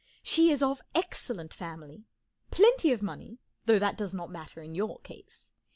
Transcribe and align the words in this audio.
She 0.23 0.49
is 0.49 0.63
of 0.63 0.81
excellent 0.95 1.53
family—plenty 1.53 2.91
of 2.91 3.03
money, 3.03 3.37
though 3.67 3.77
that 3.77 3.99
does 3.99 4.15
not 4.15 4.31
matter 4.31 4.59
in 4.59 4.73
your 4.73 4.97
case. 5.01 5.51